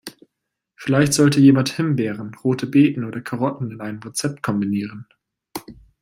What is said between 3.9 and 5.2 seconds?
Rezept kombinieren.